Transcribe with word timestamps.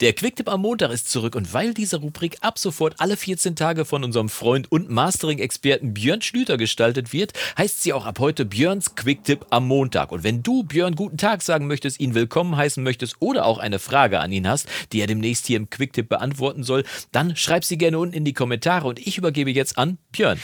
Der 0.00 0.12
Quicktip 0.12 0.48
am 0.48 0.62
Montag 0.62 0.90
ist 0.90 1.08
zurück 1.08 1.36
und 1.36 1.54
weil 1.54 1.72
diese 1.72 1.98
Rubrik 1.98 2.38
ab 2.40 2.58
sofort 2.58 2.96
alle 2.98 3.16
14 3.16 3.54
Tage 3.54 3.84
von 3.84 4.02
unserem 4.02 4.28
Freund 4.28 4.72
und 4.72 4.90
Mastering-Experten 4.90 5.94
Björn 5.94 6.20
Schlüter 6.20 6.56
gestaltet 6.56 7.12
wird, 7.12 7.32
heißt 7.56 7.80
sie 7.80 7.92
auch 7.92 8.04
ab 8.04 8.18
heute 8.18 8.44
Björns 8.44 8.96
Quicktip 8.96 9.46
am 9.50 9.68
Montag. 9.68 10.10
Und 10.10 10.24
wenn 10.24 10.42
du 10.42 10.64
Björn 10.64 10.96
guten 10.96 11.16
Tag 11.16 11.42
sagen 11.42 11.68
möchtest, 11.68 12.00
ihn 12.00 12.16
willkommen 12.16 12.56
heißen 12.56 12.82
möchtest 12.82 13.18
oder 13.20 13.46
auch 13.46 13.58
eine 13.58 13.78
Frage 13.78 14.18
an 14.18 14.32
ihn 14.32 14.48
hast, 14.48 14.68
die 14.90 15.00
er 15.00 15.06
demnächst 15.06 15.46
hier 15.46 15.58
im 15.58 15.70
Quicktip 15.70 16.08
beantworten 16.08 16.64
soll, 16.64 16.82
dann 17.12 17.36
schreib 17.36 17.64
sie 17.64 17.78
gerne 17.78 18.00
unten 18.00 18.16
in 18.16 18.24
die 18.24 18.32
Kommentare 18.32 18.88
und 18.88 18.98
ich 18.98 19.16
übergebe 19.16 19.52
jetzt 19.52 19.78
an 19.78 19.98
Björn. 20.10 20.40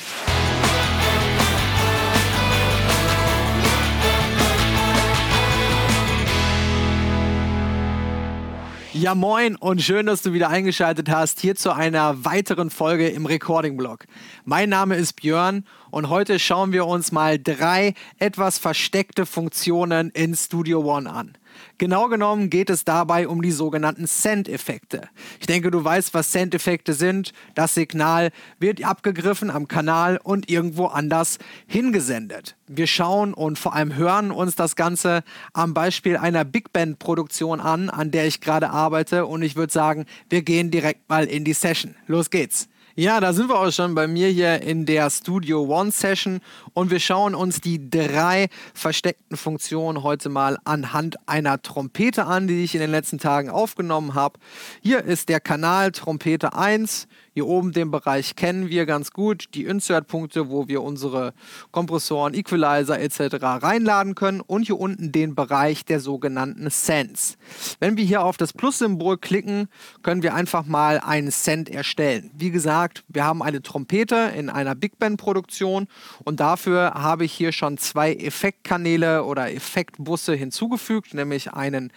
Ja 9.01 9.14
moin 9.14 9.57
und 9.57 9.80
schön, 9.80 10.05
dass 10.05 10.21
du 10.21 10.35
wieder 10.35 10.51
eingeschaltet 10.51 11.09
hast 11.09 11.41
hier 11.41 11.57
zu 11.57 11.75
einer 11.75 12.22
weiteren 12.27 12.68
Folge 12.68 13.09
im 13.09 13.25
Recording 13.25 13.79
Blog. 13.79 14.04
Mein 14.45 14.68
Name 14.68 14.96
ist 14.96 15.14
Björn 15.14 15.64
und 15.90 16.11
heute 16.11 16.39
schauen 16.39 16.75
wir 16.75 16.85
uns 16.85 17.11
mal 17.11 17.39
drei 17.39 17.95
etwas 18.18 18.59
versteckte 18.59 19.25
Funktionen 19.25 20.11
in 20.11 20.36
Studio 20.36 20.81
One 20.81 21.11
an. 21.11 21.32
Genau 21.79 22.09
genommen 22.09 22.50
geht 22.50 22.71
es 22.71 22.85
dabei 22.85 23.29
um 23.29 23.43
die 23.43 23.50
sogenannten 23.50 24.07
Send-Effekte. 24.07 25.09
Ich 25.40 25.46
denke, 25.46 25.71
du 25.71 25.82
weißt, 25.82 26.14
was 26.14 26.32
Send-Effekte 26.32 26.93
sind. 26.93 27.32
Das 27.54 27.75
Signal 27.75 28.31
wird 28.59 28.85
abgegriffen 28.85 29.50
am 29.50 29.68
Kanal 29.68 30.18
und 30.23 30.50
irgendwo 30.50 30.86
anders 30.86 31.39
hingesendet. 31.67 32.56
Wir 32.67 32.86
schauen 32.86 33.34
und 33.34 33.59
vor 33.59 33.75
allem 33.75 33.97
hören 33.97 34.31
uns 34.31 34.55
das 34.55 34.77
Ganze 34.77 35.23
am 35.53 35.75
Beispiel 35.75 36.17
einer 36.17 36.45
Big 36.45 36.73
Band-Produktion 36.73 37.61
an, 37.61 37.91
an 37.91 38.11
der 38.11 38.27
ich 38.27 38.41
gerade 38.41 38.70
arbeite. 38.70 39.27
Und 39.27 39.42
ich 39.42 39.56
würde 39.56 39.73
sagen, 39.73 40.06
wir 40.28 40.42
gehen 40.42 40.70
direkt 40.70 41.09
mal 41.09 41.25
in 41.25 41.45
die 41.45 41.55
Session. 41.55 41.95
Los 42.06 42.31
geht's. 42.31 42.69
Ja, 43.00 43.19
da 43.19 43.33
sind 43.33 43.48
wir 43.48 43.59
auch 43.59 43.73
schon 43.73 43.95
bei 43.95 44.06
mir 44.06 44.29
hier 44.29 44.61
in 44.61 44.84
der 44.84 45.09
Studio 45.09 45.62
One 45.62 45.91
Session 45.91 46.41
und 46.75 46.91
wir 46.91 47.01
schauen 47.01 47.34
uns 47.34 47.62
die 47.62 47.89
drei 47.89 48.48
versteckten 48.75 49.39
Funktionen 49.39 50.03
heute 50.03 50.29
mal 50.29 50.59
anhand 50.65 51.17
einer 51.27 51.62
Trompete 51.62 52.27
an, 52.27 52.47
die 52.47 52.62
ich 52.62 52.75
in 52.75 52.83
den 52.83 52.91
letzten 52.91 53.17
Tagen 53.17 53.48
aufgenommen 53.48 54.12
habe. 54.12 54.39
Hier 54.83 55.03
ist 55.03 55.31
der 55.31 55.41
Kanal 55.41 55.93
Trompete 55.93 56.53
1. 56.53 57.09
Hier 57.33 57.47
oben 57.47 57.73
den 57.73 57.91
Bereich 57.91 58.34
kennen 58.34 58.69
wir 58.70 58.86
ganz 58.86 59.12
gut, 59.12 59.47
die 59.55 59.64
Insert-Punkte, 59.64 60.50
wo 60.50 60.67
wir 60.67 60.83
unsere 60.83 61.33
Kompressoren, 61.70 62.34
Equalizer 62.34 63.00
etc. 63.00 63.37
reinladen 63.41 64.17
können 64.17 64.41
und 64.41 64.67
hier 64.67 64.81
unten 64.81 65.12
den 65.12 65.37
Bereich 65.37 65.84
der 65.84 66.00
sogenannten 66.00 66.69
Sends. 66.70 67.39
Wenn 67.78 67.97
wir 67.97 68.05
hier 68.05 68.25
auf 68.25 68.37
das 68.37 68.53
Plus-Symbol 68.53 69.19
klicken, 69.19 69.69
können 70.03 70.25
wir 70.25 70.34
einfach 70.34 70.67
mal 70.67 70.98
einen 70.98 71.31
Send 71.31 71.69
erstellen. 71.69 72.33
Wie 72.37 72.50
gesagt, 72.50 73.05
wir 73.09 73.25
haben 73.25 73.42
eine 73.42 73.62
Trompete 73.62 74.33
in 74.37 74.50
einer 74.50 74.75
Big 74.75 74.98
Band-Produktion 74.98 75.87
und 76.25 76.41
dafür 76.41 76.94
habe 76.94 77.25
ich 77.25 77.33
hier 77.33 77.53
schon 77.53 77.78
zwei 77.78 78.12
Effektkanäle 78.12 79.25
oder 79.25 79.53
Effektbusse 79.53 80.34
hinzugefügt, 80.34 81.15
nämlich 81.15 81.53
einen 81.53 81.92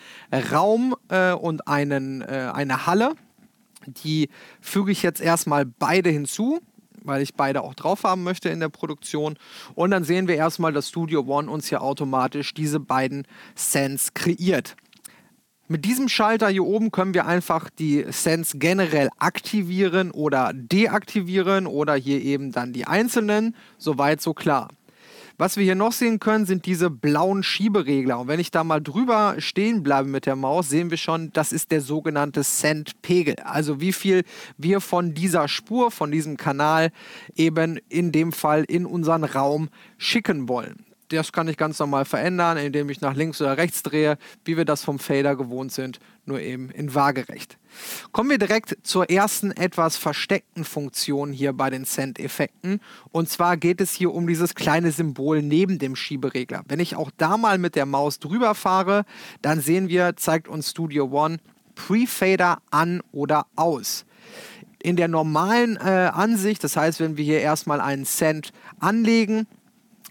Raum 0.51 0.95
äh, 1.09 1.31
und 1.31 1.67
einen, 1.67 2.21
äh, 2.21 2.51
eine 2.53 2.85
Halle. 2.85 3.13
Die 3.87 4.29
füge 4.61 4.91
ich 4.91 5.03
jetzt 5.03 5.21
erstmal 5.21 5.65
beide 5.65 6.09
hinzu, 6.09 6.59
weil 7.03 7.21
ich 7.21 7.35
beide 7.35 7.61
auch 7.61 7.73
drauf 7.73 8.03
haben 8.03 8.23
möchte 8.23 8.49
in 8.49 8.59
der 8.59 8.69
Produktion. 8.69 9.35
Und 9.75 9.91
dann 9.91 10.03
sehen 10.03 10.27
wir 10.27 10.35
erstmal, 10.35 10.73
dass 10.73 10.89
Studio 10.89 11.21
One 11.27 11.49
uns 11.49 11.67
hier 11.67 11.81
automatisch 11.81 12.53
diese 12.53 12.79
beiden 12.79 13.27
Sends 13.55 14.13
kreiert. 14.13 14.75
Mit 15.67 15.85
diesem 15.85 16.09
Schalter 16.09 16.49
hier 16.49 16.65
oben 16.65 16.91
können 16.91 17.13
wir 17.13 17.25
einfach 17.25 17.69
die 17.69 18.05
Sends 18.09 18.53
generell 18.57 19.09
aktivieren 19.17 20.11
oder 20.11 20.51
deaktivieren 20.53 21.67
oder 21.67 21.95
hier 21.95 22.21
eben 22.21 22.51
dann 22.51 22.73
die 22.73 22.85
einzelnen. 22.85 23.55
Soweit 23.77 24.21
so 24.21 24.33
klar. 24.33 24.67
Was 25.37 25.57
wir 25.57 25.63
hier 25.63 25.75
noch 25.75 25.93
sehen 25.93 26.19
können, 26.19 26.45
sind 26.45 26.67
diese 26.67 26.91
blauen 26.91 27.41
Schieberegler. 27.41 28.19
Und 28.19 28.27
wenn 28.27 28.39
ich 28.39 28.51
da 28.51 28.63
mal 28.63 28.81
drüber 28.81 29.35
stehen 29.39 29.81
bleibe 29.81 30.07
mit 30.07 30.27
der 30.27 30.35
Maus, 30.35 30.69
sehen 30.69 30.91
wir 30.91 30.97
schon, 30.97 31.31
das 31.33 31.51
ist 31.51 31.71
der 31.71 31.81
sogenannte 31.81 32.43
Send-Pegel. 32.43 33.37
Also 33.43 33.81
wie 33.81 33.93
viel 33.93 34.23
wir 34.57 34.79
von 34.79 35.15
dieser 35.15 35.47
Spur, 35.47 35.89
von 35.89 36.11
diesem 36.11 36.37
Kanal 36.37 36.91
eben 37.35 37.79
in 37.89 38.11
dem 38.11 38.31
Fall 38.31 38.63
in 38.67 38.85
unseren 38.85 39.23
Raum 39.23 39.69
schicken 39.97 40.47
wollen 40.47 40.85
das 41.13 41.31
kann 41.31 41.47
ich 41.47 41.57
ganz 41.57 41.79
normal 41.79 42.05
verändern, 42.05 42.57
indem 42.57 42.89
ich 42.89 43.01
nach 43.01 43.15
links 43.15 43.41
oder 43.41 43.57
rechts 43.57 43.83
drehe, 43.83 44.17
wie 44.45 44.57
wir 44.57 44.65
das 44.65 44.83
vom 44.83 44.99
Fader 44.99 45.35
gewohnt 45.35 45.71
sind, 45.71 45.99
nur 46.25 46.39
eben 46.39 46.69
in 46.69 46.93
waagerecht. 46.93 47.57
Kommen 48.11 48.29
wir 48.29 48.37
direkt 48.37 48.77
zur 48.83 49.09
ersten 49.09 49.51
etwas 49.51 49.97
versteckten 49.97 50.63
Funktion 50.63 51.31
hier 51.31 51.53
bei 51.53 51.69
den 51.69 51.85
Send-Effekten. 51.85 52.79
Und 53.11 53.29
zwar 53.29 53.57
geht 53.57 53.81
es 53.81 53.93
hier 53.93 54.13
um 54.13 54.27
dieses 54.27 54.55
kleine 54.55 54.91
Symbol 54.91 55.41
neben 55.41 55.79
dem 55.79 55.95
Schieberegler. 55.95 56.63
Wenn 56.67 56.79
ich 56.79 56.95
auch 56.95 57.11
da 57.17 57.37
mal 57.37 57.57
mit 57.57 57.75
der 57.75 57.85
Maus 57.85 58.19
drüber 58.19 58.55
fahre, 58.55 59.05
dann 59.41 59.61
sehen 59.61 59.89
wir, 59.89 60.15
zeigt 60.15 60.47
uns 60.47 60.71
Studio 60.71 61.05
One 61.11 61.37
Pre-Fader 61.75 62.61
an 62.69 63.01
oder 63.11 63.47
aus 63.55 64.05
in 64.83 64.97
der 64.97 65.07
normalen 65.07 65.77
äh, 65.77 66.11
Ansicht, 66.13 66.63
das 66.63 66.75
heißt, 66.75 66.99
wenn 66.99 67.15
wir 67.15 67.23
hier 67.23 67.39
erstmal 67.39 67.79
einen 67.79 68.03
Send 68.03 68.51
anlegen, 68.79 69.47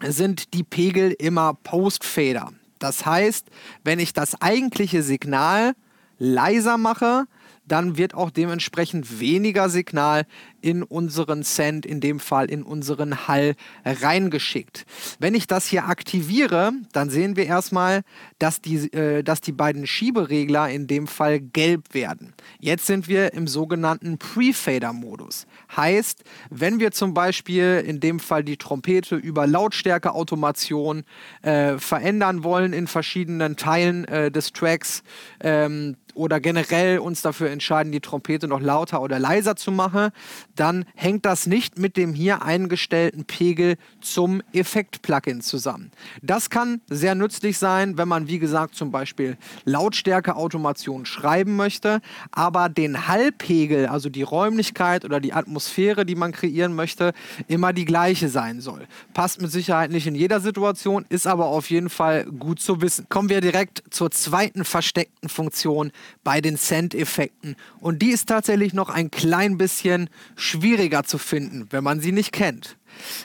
sind 0.09 0.55
die 0.55 0.65
Pegel 0.65 1.13
immer 1.13 1.55
Post-Fader. 1.55 2.53
Das 2.79 3.07
heißt, 3.07 3.47
wenn 3.85 3.99
ich 3.99 4.13
das 4.13 4.41
eigentliche 4.41 5.03
Signal 5.03 5.75
leiser 6.19 6.79
mache, 6.79 7.27
dann 7.73 7.97
wird 7.97 8.13
auch 8.13 8.31
dementsprechend 8.31 9.19
weniger 9.19 9.71
Signal 9.71 10.27
in 10.61 10.83
unseren 10.83 11.43
Send, 11.43 11.87
in 11.87 12.01
dem 12.01 12.21
Fall 12.21 12.51
in 12.51 12.63
unseren 12.63 13.27
Hall 13.27 13.55
reingeschickt. 13.85 14.85
Wenn 15.19 15.35
ich 15.35 15.47
das 15.47 15.67
hier 15.67 15.87
aktiviere, 15.87 16.73
dann 16.93 17.09
sehen 17.09 17.35
wir 17.35 17.47
erstmal, 17.47 18.03
dass 18.39 18.61
die, 18.61 18.93
äh, 18.93 19.23
dass 19.23 19.41
die 19.41 19.53
beiden 19.53 19.87
Schieberegler 19.87 20.69
in 20.69 20.87
dem 20.87 21.07
Fall 21.07 21.41
gelb 21.41 21.95
werden. 21.95 22.35
Jetzt 22.61 22.87
sind 22.87 23.09
wir 23.09 23.33
im 23.33 23.49
sogenannten 23.49 24.19
Pre-Fader-Modus. 24.19 25.47
Heißt, 25.75 26.25
wenn 26.51 26.79
wir 26.79 26.91
zum 26.91 27.15
Beispiel 27.15 27.83
in 27.87 28.01
dem 28.01 28.21
Fall 28.21 28.45
die 28.45 28.59
Trompete 28.59 29.17
über 29.17 29.47
Lautstärkeautomation 29.47 31.05
äh, 31.41 31.79
verändern 31.79 32.45
wollen 32.45 32.75
in 32.75 32.87
verschiedenen 32.87 33.57
Teilen 33.57 34.05
äh, 34.05 34.31
des 34.31 34.53
Tracks, 34.53 35.03
ähm, 35.41 35.97
oder 36.15 36.41
generell 36.41 36.99
uns 36.99 37.23
dafür 37.23 37.51
entscheiden, 37.51 37.93
die 37.93 38.01
Trompete 38.01 38.49
noch 38.49 38.61
lauter 38.61 39.03
oder 39.03 39.19
leiser 39.19 39.57
zu 39.57 39.73
machen, 39.73 40.11
dann 40.55 40.85
hängt 40.95 41.25
das 41.25 41.47
nicht 41.47 41.79
mit 41.79 41.97
dem 41.97 42.15
hier 42.15 42.43
eingestellten 42.43 43.25
Pegel 43.25 43.77
zum 44.01 44.43
Effekt-Plugin 44.53 45.41
zusammen. 45.41 45.91
Das 46.23 46.51
kann 46.51 46.81
sehr 46.89 47.15
nützlich 47.15 47.59
sein, 47.59 47.99
wenn 47.99 48.09
man, 48.09 48.29
wie 48.29 48.39
gesagt, 48.39 48.75
zum 48.75 48.91
Beispiel 48.91 49.37
Lautstärke-Automation 49.65 51.07
schreiben 51.07 51.57
möchte, 51.57 52.01
aber 52.31 52.69
den 52.69 53.09
Hallpegel, 53.09 53.87
also 53.87 54.09
die 54.09 54.23
Räumlichkeit 54.23 55.05
oder 55.05 55.21
die 55.21 55.33
Atmosphäre, 55.33 56.05
die 56.05 56.15
man 56.15 56.33
kreieren 56.33 56.75
möchte, 56.75 57.13
immer 57.49 57.73
die 57.73 57.85
gleiche 57.85 58.29
sein 58.29 58.61
soll. 58.61 58.87
Passt 59.15 59.41
mit 59.41 59.51
Sicherheit 59.51 59.91
nicht 59.91 60.07
in 60.07 60.15
jeder 60.15 60.41
Situation, 60.41 61.05
ist 61.09 61.27
aber 61.27 61.47
auf 61.47 61.71
jeden 61.71 61.91
Fall 61.91 62.25
gut 62.25 62.61
zu 62.61 62.81
wissen. 62.81 63.07
Kommen 63.09 63.29
wir 63.29 63.41
direkt 63.41 63.83
zur 63.91 64.11
zweiten 64.11 64.65
versteckten 64.65 65.29
Funktion 65.29 65.93
bei 66.25 66.41
den 66.41 66.57
Send-Effekten. 66.57 67.57
Und 67.81 68.03
die 68.03 68.11
ist 68.11 68.29
tatsächlich 68.29 68.73
noch 68.73 68.89
ein 68.89 69.11
klein 69.11 69.59
bisschen 69.59 70.09
schwieriger 70.37 71.05
zu 71.05 71.19
finden, 71.19 71.67
wenn 71.71 71.85
man 71.85 72.01
sie 72.01 72.13
nicht 72.13 72.33
kennt. 72.33 72.77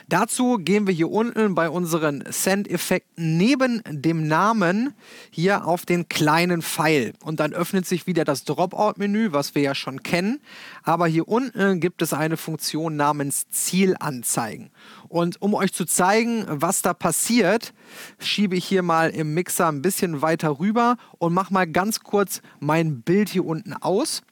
Dazu 0.08 0.58
gehen 0.58 0.86
wir 0.86 0.94
hier 0.94 1.10
unten 1.10 1.54
bei 1.54 1.68
unseren 1.68 2.24
Send-Effekten 2.28 3.36
neben 3.36 3.82
dem 3.88 4.26
Namen 4.26 4.94
hier 5.30 5.66
auf 5.66 5.84
den 5.84 6.08
kleinen 6.08 6.62
Pfeil 6.62 7.12
und 7.22 7.40
dann 7.40 7.52
öffnet 7.52 7.86
sich 7.86 8.06
wieder 8.06 8.24
das 8.24 8.44
Dropout-Menü, 8.44 9.32
was 9.32 9.54
wir 9.54 9.62
ja 9.62 9.74
schon 9.74 10.02
kennen. 10.02 10.40
Aber 10.82 11.06
hier 11.06 11.28
unten 11.28 11.80
gibt 11.80 12.02
es 12.02 12.12
eine 12.12 12.36
Funktion 12.36 12.96
namens 12.96 13.48
Zielanzeigen. 13.50 14.70
Und 15.08 15.40
um 15.40 15.54
euch 15.54 15.72
zu 15.72 15.84
zeigen, 15.86 16.44
was 16.48 16.82
da 16.82 16.92
passiert, 16.92 17.72
schiebe 18.18 18.56
ich 18.56 18.64
hier 18.64 18.82
mal 18.82 19.10
im 19.10 19.34
Mixer 19.34 19.68
ein 19.68 19.82
bisschen 19.82 20.22
weiter 20.22 20.58
rüber 20.58 20.96
und 21.18 21.32
mache 21.32 21.52
mal 21.52 21.66
ganz 21.66 22.00
kurz 22.00 22.42
mein 22.60 23.02
Bild 23.02 23.30
hier 23.30 23.46
unten 23.46 23.72
aus. 23.72 24.22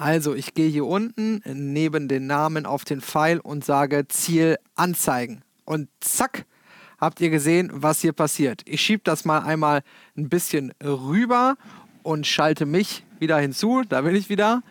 Also 0.00 0.34
ich 0.34 0.54
gehe 0.54 0.70
hier 0.70 0.86
unten 0.86 1.42
neben 1.44 2.08
den 2.08 2.26
Namen 2.26 2.64
auf 2.64 2.86
den 2.86 3.02
Pfeil 3.02 3.38
und 3.38 3.66
sage 3.66 4.08
Ziel 4.08 4.56
anzeigen. 4.74 5.42
Und 5.66 5.90
zack, 6.00 6.46
habt 6.98 7.20
ihr 7.20 7.28
gesehen, 7.28 7.70
was 7.70 8.00
hier 8.00 8.14
passiert. 8.14 8.62
Ich 8.64 8.80
schiebe 8.80 9.02
das 9.04 9.26
mal 9.26 9.40
einmal 9.40 9.82
ein 10.16 10.30
bisschen 10.30 10.72
rüber 10.82 11.58
und 12.02 12.26
schalte 12.26 12.64
mich 12.64 13.04
wieder 13.20 13.38
hinzu. 13.38 13.82
Da 13.88 14.02
bin 14.02 14.14
ich 14.14 14.28
wieder. 14.28 14.62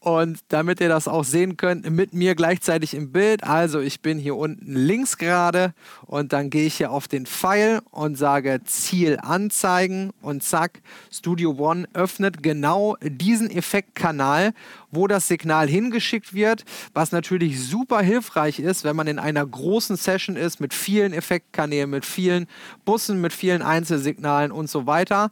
Und 0.00 0.40
damit 0.48 0.80
ihr 0.80 0.88
das 0.88 1.08
auch 1.08 1.24
sehen 1.24 1.56
könnt, 1.56 1.88
mit 1.90 2.14
mir 2.14 2.34
gleichzeitig 2.34 2.94
im 2.94 3.12
Bild. 3.12 3.44
Also 3.44 3.80
ich 3.80 4.00
bin 4.00 4.18
hier 4.18 4.36
unten 4.36 4.74
links 4.74 5.18
gerade 5.18 5.74
und 6.06 6.32
dann 6.32 6.50
gehe 6.50 6.66
ich 6.66 6.76
hier 6.76 6.90
auf 6.90 7.08
den 7.08 7.26
Pfeil 7.26 7.80
und 7.90 8.16
sage 8.16 8.60
Ziel 8.64 9.18
anzeigen 9.20 10.12
und 10.20 10.42
zack, 10.42 10.80
Studio 11.10 11.56
One 11.58 11.88
öffnet 11.94 12.42
genau 12.42 12.96
diesen 13.02 13.50
Effektkanal, 13.50 14.52
wo 14.90 15.06
das 15.06 15.28
Signal 15.28 15.68
hingeschickt 15.68 16.34
wird, 16.34 16.64
was 16.92 17.12
natürlich 17.12 17.60
super 17.60 18.00
hilfreich 18.00 18.58
ist, 18.58 18.84
wenn 18.84 18.96
man 18.96 19.06
in 19.06 19.18
einer 19.18 19.44
großen 19.44 19.96
Session 19.96 20.36
ist 20.36 20.60
mit 20.60 20.72
vielen 20.72 21.12
Effektkanälen, 21.12 21.90
mit 21.90 22.04
vielen 22.04 22.46
Bussen, 22.84 23.20
mit 23.20 23.32
vielen 23.32 23.62
Einzelsignalen 23.62 24.52
und 24.52 24.68
so 24.70 24.86
weiter. 24.86 25.30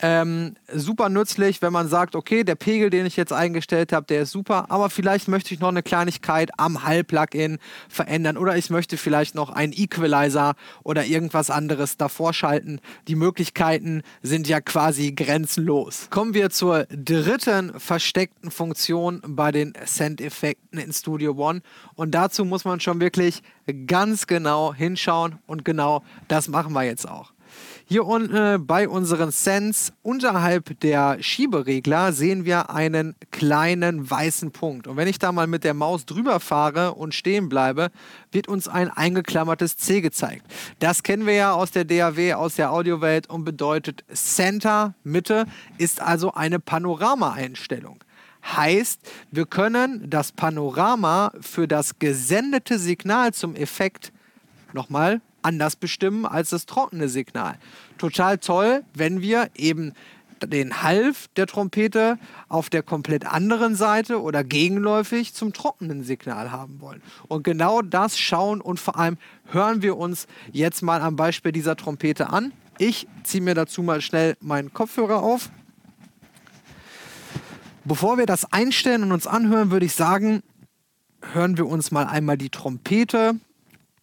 Ähm, 0.00 0.54
super 0.72 1.08
nützlich, 1.08 1.62
wenn 1.62 1.72
man 1.72 1.88
sagt, 1.88 2.11
okay, 2.16 2.44
der 2.44 2.54
Pegel, 2.54 2.90
den 2.90 3.06
ich 3.06 3.16
jetzt 3.16 3.32
eingestellt 3.32 3.92
habe, 3.92 4.06
der 4.06 4.22
ist 4.22 4.32
super, 4.32 4.70
aber 4.70 4.90
vielleicht 4.90 5.28
möchte 5.28 5.54
ich 5.54 5.60
noch 5.60 5.68
eine 5.68 5.82
Kleinigkeit 5.82 6.50
am 6.58 6.84
Hall-Plugin 6.84 7.58
verändern 7.88 8.36
oder 8.36 8.56
ich 8.56 8.70
möchte 8.70 8.96
vielleicht 8.96 9.34
noch 9.34 9.50
einen 9.50 9.72
Equalizer 9.72 10.54
oder 10.82 11.04
irgendwas 11.04 11.50
anderes 11.50 11.96
davor 11.96 12.32
schalten. 12.32 12.80
Die 13.08 13.16
Möglichkeiten 13.16 14.02
sind 14.22 14.48
ja 14.48 14.60
quasi 14.60 15.12
grenzenlos. 15.12 16.08
Kommen 16.10 16.34
wir 16.34 16.50
zur 16.50 16.86
dritten 16.86 17.78
versteckten 17.78 18.50
Funktion 18.50 19.22
bei 19.26 19.52
den 19.52 19.72
Send-Effekten 19.84 20.78
in 20.78 20.92
Studio 20.92 21.32
One 21.32 21.62
und 21.94 22.12
dazu 22.12 22.44
muss 22.44 22.64
man 22.64 22.80
schon 22.80 23.00
wirklich 23.00 23.42
ganz 23.86 24.26
genau 24.26 24.74
hinschauen 24.74 25.38
und 25.46 25.64
genau 25.64 26.02
das 26.28 26.48
machen 26.48 26.72
wir 26.72 26.82
jetzt 26.82 27.08
auch. 27.08 27.32
Hier 27.84 28.06
unten 28.06 28.34
äh, 28.34 28.58
bei 28.58 28.88
unseren 28.88 29.30
Sens 29.30 29.92
unterhalb 30.02 30.80
der 30.80 31.18
Schieberegler 31.20 32.12
sehen 32.12 32.44
wir 32.44 32.70
einen 32.70 33.14
kleinen 33.30 34.10
weißen 34.10 34.50
Punkt. 34.52 34.86
Und 34.86 34.96
wenn 34.96 35.08
ich 35.08 35.18
da 35.18 35.32
mal 35.32 35.46
mit 35.46 35.64
der 35.64 35.74
Maus 35.74 36.06
drüber 36.06 36.40
fahre 36.40 36.94
und 36.94 37.14
stehen 37.14 37.48
bleibe, 37.48 37.90
wird 38.30 38.48
uns 38.48 38.68
ein 38.68 38.90
eingeklammertes 38.90 39.76
C 39.76 40.00
gezeigt. 40.00 40.46
Das 40.78 41.02
kennen 41.02 41.26
wir 41.26 41.34
ja 41.34 41.52
aus 41.52 41.70
der 41.70 41.84
DAW, 41.84 42.34
aus 42.34 42.54
der 42.54 42.72
Audiowelt 42.72 43.28
und 43.28 43.44
bedeutet 43.44 44.04
Center, 44.12 44.94
Mitte, 45.04 45.46
ist 45.78 46.00
also 46.00 46.32
eine 46.32 46.60
Panorama-Einstellung. 46.60 48.02
Heißt, 48.44 49.00
wir 49.30 49.46
können 49.46 50.08
das 50.08 50.32
Panorama 50.32 51.32
für 51.40 51.68
das 51.68 51.98
gesendete 51.98 52.78
Signal 52.78 53.32
zum 53.32 53.54
Effekt 53.54 54.12
nochmal 54.74 55.20
anders 55.42 55.76
bestimmen 55.76 56.24
als 56.24 56.50
das 56.50 56.66
trockene 56.66 57.08
Signal. 57.08 57.58
Total 57.98 58.38
toll, 58.38 58.84
wenn 58.94 59.20
wir 59.20 59.50
eben 59.54 59.92
den 60.46 60.82
Half 60.82 61.28
der 61.36 61.46
Trompete 61.46 62.18
auf 62.48 62.70
der 62.70 62.82
komplett 62.82 63.26
anderen 63.26 63.76
Seite 63.76 64.20
oder 64.20 64.42
gegenläufig 64.42 65.34
zum 65.34 65.52
trockenen 65.52 66.02
Signal 66.02 66.50
haben 66.50 66.80
wollen. 66.80 67.02
Und 67.28 67.44
genau 67.44 67.82
das 67.82 68.18
schauen 68.18 68.60
und 68.60 68.80
vor 68.80 68.98
allem 68.98 69.18
hören 69.46 69.82
wir 69.82 69.96
uns 69.96 70.26
jetzt 70.50 70.82
mal 70.82 71.00
am 71.00 71.16
Beispiel 71.16 71.52
dieser 71.52 71.76
Trompete 71.76 72.30
an. 72.30 72.52
Ich 72.78 73.06
ziehe 73.22 73.42
mir 73.42 73.54
dazu 73.54 73.82
mal 73.82 74.00
schnell 74.00 74.36
meinen 74.40 74.72
Kopfhörer 74.72 75.22
auf. 75.22 75.50
Bevor 77.84 78.18
wir 78.18 78.26
das 78.26 78.52
einstellen 78.52 79.02
und 79.02 79.12
uns 79.12 79.26
anhören, 79.26 79.70
würde 79.70 79.86
ich 79.86 79.94
sagen, 79.94 80.42
hören 81.32 81.56
wir 81.56 81.66
uns 81.66 81.90
mal 81.90 82.06
einmal 82.06 82.38
die 82.38 82.50
Trompete 82.50 83.36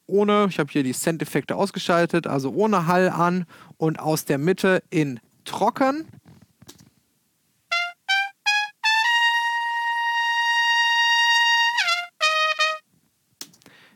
ohne, 0.09 0.47
ich 0.49 0.59
habe 0.59 0.71
hier 0.71 0.83
die 0.83 0.93
Send-Effekte 0.93 1.55
ausgeschaltet, 1.55 2.27
also 2.27 2.51
ohne 2.51 2.87
Hall 2.87 3.09
an 3.09 3.45
und 3.77 3.99
aus 3.99 4.25
der 4.25 4.37
Mitte 4.37 4.83
in 4.89 5.19
trocken. 5.45 6.05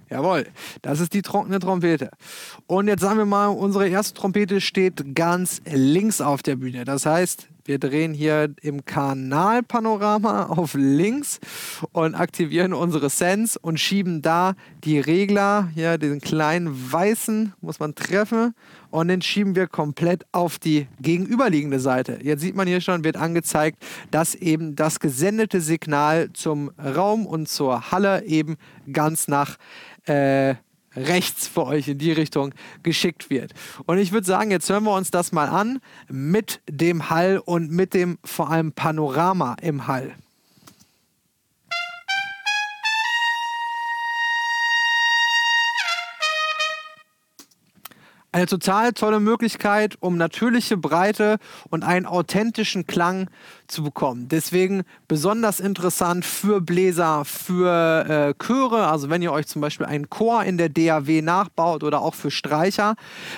Jawohl, 0.09 0.45
das 0.83 0.99
ist 0.99 1.13
die 1.13 1.23
trockene 1.23 1.57
Trompete. 1.57 2.11
Und 2.67 2.87
jetzt 2.87 3.01
sagen 3.01 3.17
wir 3.17 3.25
mal, 3.25 3.47
unsere 3.47 3.87
erste 3.87 4.13
Trompete 4.13 4.61
steht 4.61 5.15
ganz 5.15 5.59
links 5.65 6.21
auf 6.21 6.43
der 6.43 6.55
Bühne. 6.55 6.85
Das 6.85 7.07
heißt, 7.07 7.47
wir 7.65 7.79
drehen 7.79 8.13
hier 8.13 8.53
im 8.61 8.83
Kanalpanorama 8.85 10.47
auf 10.47 10.73
links 10.73 11.39
und 11.91 12.15
aktivieren 12.15 12.73
unsere 12.73 13.09
Sense 13.09 13.57
und 13.57 13.79
schieben 13.79 14.21
da 14.21 14.55
die 14.83 14.99
Regler, 14.99 15.69
hier 15.73 15.97
diesen 15.97 16.19
kleinen 16.19 16.91
weißen, 16.91 17.53
muss 17.61 17.79
man 17.79 17.95
treffen 17.95 18.53
und 18.89 19.07
den 19.07 19.21
schieben 19.21 19.55
wir 19.55 19.67
komplett 19.67 20.25
auf 20.33 20.59
die 20.59 20.87
gegenüberliegende 21.01 21.79
Seite. 21.79 22.19
Jetzt 22.21 22.41
sieht 22.41 22.55
man 22.55 22.67
hier 22.67 22.81
schon, 22.81 23.03
wird 23.03 23.17
angezeigt, 23.17 23.81
dass 24.11 24.35
eben 24.35 24.75
das 24.75 24.99
gesendete 24.99 25.61
Signal 25.61 26.31
zum 26.33 26.71
Raum 26.77 27.25
und 27.25 27.47
zur 27.47 27.91
Halle 27.91 28.25
eben 28.25 28.57
ganz 28.91 29.27
nach 29.27 29.57
äh, 30.05 30.55
rechts 30.95 31.47
für 31.47 31.65
euch 31.65 31.87
in 31.87 31.97
die 31.97 32.11
Richtung 32.11 32.53
geschickt 32.83 33.29
wird. 33.29 33.53
Und 33.85 33.97
ich 33.97 34.11
würde 34.11 34.27
sagen, 34.27 34.51
jetzt 34.51 34.69
hören 34.69 34.83
wir 34.83 34.95
uns 34.95 35.11
das 35.11 35.31
mal 35.31 35.49
an 35.49 35.79
mit 36.09 36.61
dem 36.69 37.09
Hall 37.09 37.41
und 37.43 37.71
mit 37.71 37.93
dem 37.93 38.17
vor 38.23 38.49
allem 38.49 38.71
Panorama 38.71 39.55
im 39.61 39.87
Hall. 39.87 40.15
Eine 48.33 48.47
total 48.47 48.93
tolle 48.93 49.19
Möglichkeit, 49.19 49.95
um 49.99 50.17
natürliche 50.17 50.75
Breite 50.75 51.37
und 51.69 51.83
einen 51.83 52.07
authentischen 52.07 52.87
Klang 52.87 53.29
zu 53.67 53.83
bekommen. 53.83 54.27
Deswegen 54.27 54.81
besonders 55.07 55.59
interessant 55.59 56.25
für 56.25 56.59
Bläser, 56.59 57.25
für 57.25 58.05
äh, 58.09 58.33
Chöre, 58.43 58.87
also 58.87 59.11
wenn 59.11 59.21
ihr 59.21 59.31
euch 59.31 59.45
zum 59.45 59.61
Beispiel 59.61 59.85
einen 59.85 60.09
Chor 60.09 60.43
in 60.45 60.57
der 60.57 60.69
DAW 60.69 61.21
nachbaut 61.21 61.83
oder 61.83 62.01
auch 62.01 62.15
für 62.15 62.31
Streicher, 62.31 62.95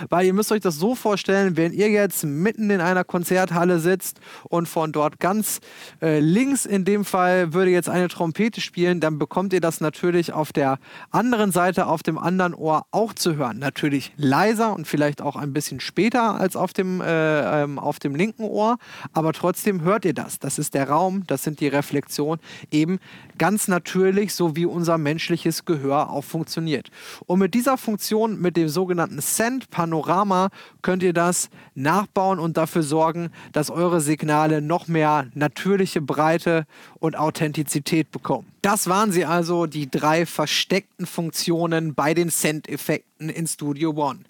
weil 0.08 0.26
ihr 0.28 0.34
müsst 0.34 0.54
euch 0.54 0.62
das 0.62 0.76
so 0.76 0.96
vorstellen, 0.96 1.58
wenn 1.58 1.74
ihr 1.74 1.90
jetzt 1.90 2.24
mitten 2.24 2.70
in 2.70 2.80
einer 2.80 3.04
Konzerthalle 3.04 3.80
sitzt 3.80 4.22
und 4.46 4.66
von 4.66 4.94
dort 4.94 5.20
ganz 5.20 5.60
äh, 6.02 6.20
links 6.20 6.66
in 6.66 6.86
dem 6.86 7.04
Fall 7.04 7.54
würde 7.54 7.72
jetzt 7.72 7.90
eine 7.90 8.08
Trompete 8.08 8.62
spielen, 8.62 9.02
dann 9.02 9.20
bekommt 9.20 9.52
ihr 9.52 9.62
das 9.62 9.82
natürlich 9.82 10.32
auf 10.32 10.54
der 10.54 10.80
anderen 11.12 11.52
Seite, 11.52 11.88
auf 11.88 12.02
dem 12.02 12.18
anderen 12.18 12.54
Ohr 12.54 12.86
auch 12.92 13.12
zu 13.12 13.36
hören. 13.36 13.60
Natürlich 13.60 14.14
leiser 14.16 14.74
und 14.74 14.85
vielleicht 14.86 15.22
auch 15.22 15.36
ein 15.36 15.54
bisschen 15.54 15.80
später 15.80 16.40
als 16.40 16.56
auf 16.56 16.74
dem, 16.74 17.02
äh, 17.02 17.64
ähm, 17.64 17.80
auf 17.80 18.00
dem 18.00 18.16
linken 18.16 18.44
Ohr, 18.44 18.78
aber 19.14 19.34
trotzdem 19.34 19.82
hört 19.82 20.06
ihr 20.06 20.14
das. 20.14 20.40
Das 20.40 20.60
ist 20.60 20.74
der 20.74 20.90
Raum, 20.90 21.24
das 21.28 21.44
sind 21.44 21.60
die 21.60 21.68
Reflexionen, 21.68 22.42
eben 22.72 23.00
ganz 23.38 23.68
natürlich, 23.68 24.34
so 24.34 24.56
wie 24.56 24.66
unser 24.66 24.98
menschliches 24.98 25.66
Gehör 25.66 26.10
auch 26.10 26.24
funktioniert. 26.24 26.90
Und 27.26 27.40
mit 27.40 27.54
dieser 27.54 27.78
Funktion, 27.78 28.40
mit 28.40 28.58
dem 28.58 28.70
sogenannten 28.70 29.22
Send 29.22 29.70
Panorama, 29.70 30.50
könnt 30.82 31.04
ihr 31.04 31.14
das 31.14 31.50
nachbauen 31.74 32.40
und 32.40 32.58
dafür 32.58 32.84
sorgen, 32.84 33.32
dass 33.52 33.70
eure 33.70 34.02
Signale 34.02 34.62
noch 34.62 34.88
mehr 34.88 35.28
natürliche 35.34 36.02
Breite 36.02 36.66
und 37.00 37.18
Authentizität 37.18 38.12
bekommen. 38.12 38.48
Das 38.62 38.88
waren 38.88 39.12
sie 39.12 39.26
also, 39.26 39.68
die 39.68 39.90
drei 39.90 40.26
versteckten 40.26 41.06
Funktionen 41.06 41.94
bei 41.94 42.14
den 42.14 42.30
Send-Effekten 42.30 43.30
in 43.30 43.46
Studio 43.48 43.92
One. 43.92 44.22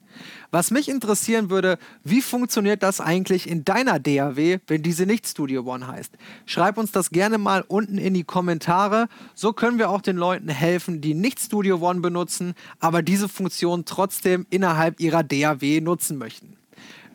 Was 0.51 0.71
mich 0.71 0.89
interessieren 0.89 1.49
würde, 1.49 1.77
wie 2.03 2.21
funktioniert 2.21 2.83
das 2.83 3.01
eigentlich 3.01 3.49
in 3.49 3.65
deiner 3.65 3.99
DAW, 3.99 4.59
wenn 4.67 4.83
diese 4.83 5.05
nicht 5.05 5.27
Studio 5.27 5.63
One 5.63 5.87
heißt? 5.87 6.13
Schreib 6.45 6.77
uns 6.77 6.91
das 6.91 7.09
gerne 7.09 7.37
mal 7.37 7.63
unten 7.67 7.97
in 7.97 8.13
die 8.13 8.23
Kommentare. 8.23 9.07
So 9.33 9.53
können 9.53 9.77
wir 9.77 9.89
auch 9.89 10.01
den 10.01 10.17
Leuten 10.17 10.49
helfen, 10.49 11.01
die 11.01 11.13
nicht 11.13 11.39
Studio 11.39 11.77
One 11.77 11.99
benutzen, 11.99 12.53
aber 12.79 13.01
diese 13.01 13.29
Funktion 13.29 13.85
trotzdem 13.85 14.45
innerhalb 14.49 14.99
ihrer 14.99 15.23
DAW 15.23 15.81
nutzen 15.81 16.17
möchten. 16.17 16.57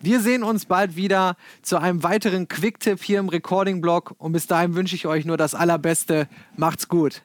Wir 0.02 0.20
sehen 0.20 0.42
uns 0.42 0.64
bald 0.64 0.96
wieder 0.96 1.36
zu 1.60 1.76
einem 1.76 2.02
weiteren 2.02 2.48
Quick-Tipp 2.48 3.02
hier 3.02 3.18
im 3.18 3.28
Recording-Blog 3.28 4.14
und 4.16 4.32
bis 4.32 4.46
dahin 4.46 4.74
wünsche 4.74 4.96
ich 4.96 5.06
euch 5.06 5.26
nur 5.26 5.36
das 5.36 5.54
Allerbeste. 5.54 6.26
Macht's 6.56 6.88
gut. 6.88 7.22